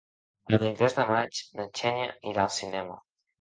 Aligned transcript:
El 0.49 0.53
vint-i-tres 0.61 0.95
de 0.99 1.05
maig 1.09 1.41
na 1.59 1.67
Xènia 1.81 2.09
irà 2.33 2.47
al 2.47 2.53
cinema. 2.57 2.99